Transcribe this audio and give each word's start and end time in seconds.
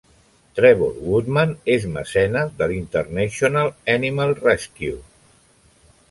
Trevor 0.59 0.95
Woodman 1.09 1.51
és 1.73 1.83
mecenes 1.97 2.55
de 2.61 2.69
l'International 2.71 3.69
Animal 3.97 4.33
Rescue. 4.39 4.95